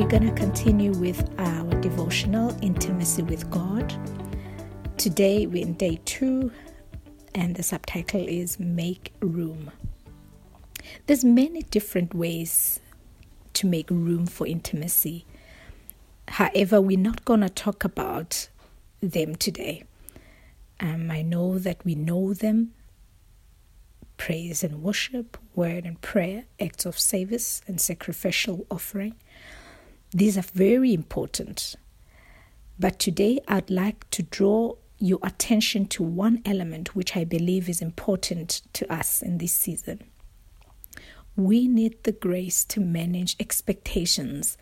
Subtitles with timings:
[0.00, 3.92] We're going to continue with our devotional intimacy with God.
[4.96, 6.50] Today we're in day two,
[7.34, 9.70] and the subtitle is Make Room.
[11.06, 12.80] There's many different ways
[13.52, 15.26] to make room for intimacy.
[16.28, 18.48] However, we're not going to talk about
[19.02, 19.84] them today.
[20.80, 22.72] Um, I know that we know them
[24.16, 29.14] praise and worship, word and prayer, acts of service, and sacrificial offering.
[30.12, 31.76] These are very important.
[32.78, 37.80] But today I'd like to draw your attention to one element which I believe is
[37.80, 40.02] important to us in this season.
[41.36, 44.58] We need the grace to manage expectations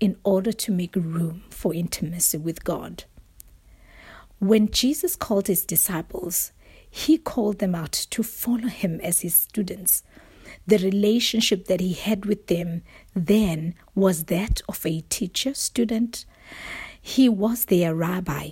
[0.00, 3.04] in order to make room for intimacy with God.
[4.38, 6.52] When Jesus called his disciples,
[6.90, 10.02] he called them out to follow him as his students.
[10.66, 12.82] The relationship that he had with them
[13.14, 16.24] then was that of a teacher student.
[17.00, 18.50] He was their rabbi.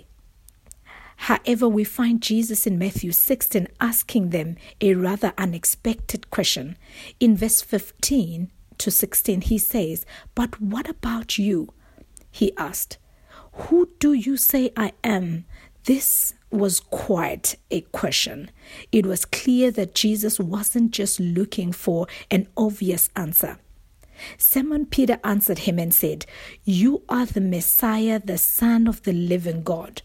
[1.16, 6.76] However, we find Jesus in Matthew 16 asking them a rather unexpected question.
[7.20, 11.72] In verse 15 to 16, he says, But what about you?
[12.30, 12.98] He asked,
[13.52, 15.44] Who do you say I am?
[15.84, 18.50] This was quite a question.
[18.92, 23.58] It was clear that Jesus wasn't just looking for an obvious answer.
[24.38, 26.26] Simon Peter answered him and said,
[26.64, 30.02] You are the Messiah, the Son of the living God.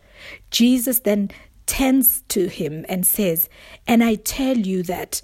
[0.51, 1.29] Jesus then
[1.65, 3.47] turns to him and says,
[3.87, 5.21] And I tell you that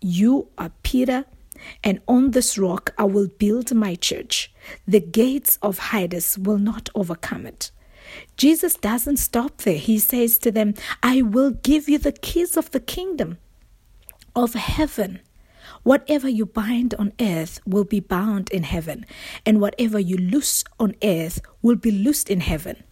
[0.00, 1.24] you are Peter,
[1.82, 4.52] and on this rock I will build my church.
[4.86, 7.70] The gates of Hades will not overcome it.
[8.36, 9.78] Jesus doesn't stop there.
[9.78, 13.38] He says to them, I will give you the keys of the kingdom
[14.34, 15.20] of heaven.
[15.82, 19.06] Whatever you bind on earth will be bound in heaven,
[19.44, 22.82] and whatever you loose on earth will be loosed in heaven.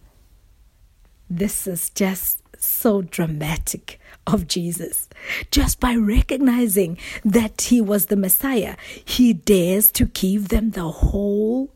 [1.29, 5.09] This is just so dramatic of Jesus.
[5.51, 11.73] Just by recognizing that he was the Messiah, he dares to give them the whole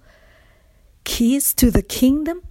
[1.04, 2.42] keys to the kingdom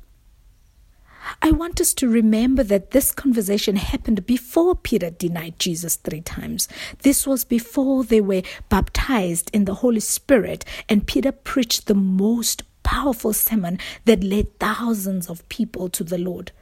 [1.43, 6.69] I want us to remember that this conversation happened before Peter denied Jesus three times.
[7.03, 12.63] This was before they were baptized in the Holy Spirit, and Peter preached the most
[12.83, 16.53] powerful sermon that led thousands of people to the Lord.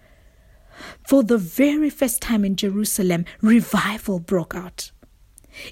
[1.07, 4.91] For the very first time in Jerusalem, revival broke out.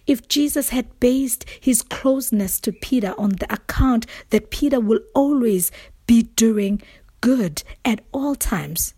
[0.07, 5.71] If Jesus had based his closeness to Peter on the account that Peter will always
[6.07, 6.81] be doing
[7.25, 8.93] good at all times,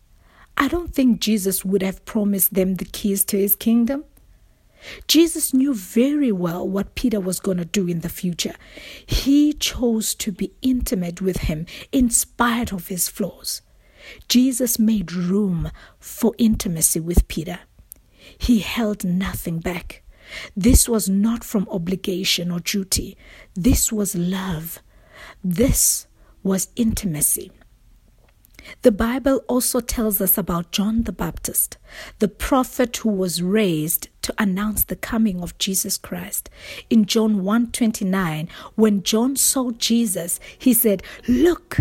[0.57, 4.05] I don't think Jesus would have promised them the keys to his kingdom.
[5.07, 8.57] Jesus knew very well what Peter was going to do in the future.
[9.07, 13.63] He chose to be intimate with him in spite of his flaws.
[14.29, 15.71] Jesus made room
[16.01, 17.61] for intimacy with Peter.
[18.37, 20.03] He held nothing back.
[20.57, 23.17] This was not from obligation or duty.
[23.55, 24.81] This was love.
[25.45, 26.09] This
[26.43, 27.53] was intimacy.
[28.83, 31.79] The Bible also tells us about John the Baptist,
[32.19, 36.51] the prophet who was raised to announce the coming of Jesus Christ.
[36.91, 41.79] In John 1:29, when John saw Jesus, he said, "Look,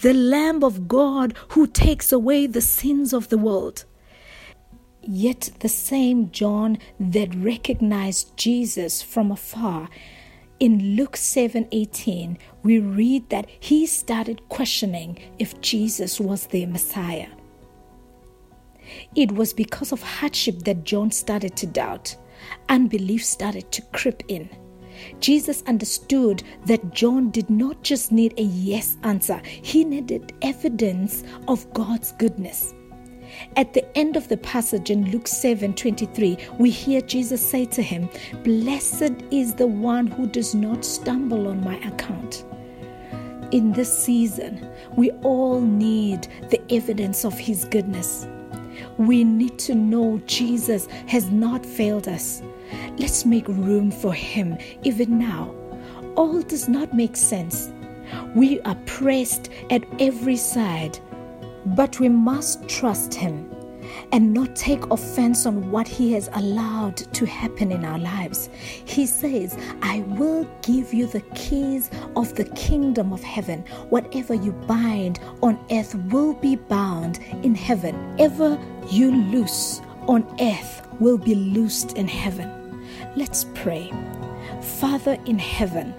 [0.00, 3.84] the lamb of God who takes away the sins of the world."
[5.02, 9.88] Yet the same John that recognized Jesus from afar
[10.60, 17.28] in Luke 7:18, we read that he started questioning if Jesus was the Messiah.
[19.14, 22.16] It was because of hardship that John started to doubt.
[22.68, 24.48] Unbelief started to creep in.
[25.20, 31.72] Jesus understood that John did not just need a yes answer, he needed evidence of
[31.72, 32.74] God's goodness.
[33.56, 37.82] At the end of the passage in Luke 7 23, we hear Jesus say to
[37.82, 38.08] him,
[38.44, 42.44] Blessed is the one who does not stumble on my account.
[43.50, 48.26] In this season, we all need the evidence of his goodness.
[48.98, 52.42] We need to know Jesus has not failed us.
[52.98, 55.54] Let's make room for him even now.
[56.16, 57.72] All does not make sense.
[58.34, 60.98] We are pressed at every side
[61.74, 63.50] but we must trust Him
[64.12, 68.48] and not take offense on what He has allowed to happen in our lives.
[68.84, 73.64] He says, I will give you the keys of the kingdom of heaven.
[73.88, 78.14] Whatever you bind on earth will be bound in heaven.
[78.18, 78.58] Ever
[78.90, 82.86] you loose on earth will be loosed in heaven.
[83.16, 83.92] Let's pray.
[84.60, 85.94] Father in heaven,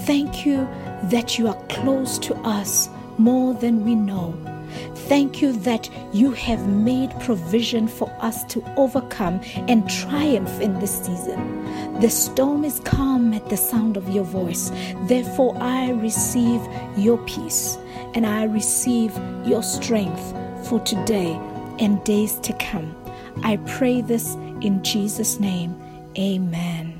[0.00, 0.66] Thank you
[1.04, 2.88] that you are close to us
[3.18, 4.51] more than we know.
[4.94, 11.04] Thank you that you have made provision for us to overcome and triumph in this
[11.04, 12.00] season.
[12.00, 14.70] The storm is calm at the sound of your voice.
[15.06, 16.60] Therefore, I receive
[16.96, 17.78] your peace
[18.14, 20.34] and I receive your strength
[20.68, 21.32] for today
[21.78, 22.96] and days to come.
[23.42, 25.80] I pray this in Jesus' name.
[26.18, 26.91] Amen.